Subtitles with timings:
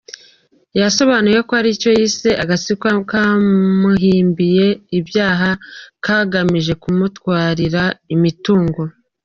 [0.81, 4.67] Yasobanuye ko ari icyo yise agatsiko kamuhimbiye
[4.99, 5.49] ibyaha
[6.05, 7.83] kagamije kumutwarira
[8.15, 8.81] imitungo.